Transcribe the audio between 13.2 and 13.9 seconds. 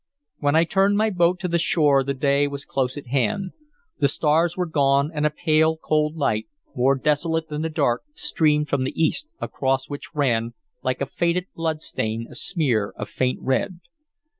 red.